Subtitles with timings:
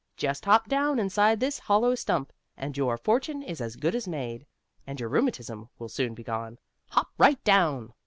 [0.17, 4.47] "Just hop down inside this hollow stump, and your fortune is as good as made,
[4.87, 6.57] and your rheumatism will soon be gone.
[6.89, 7.93] Hop right down."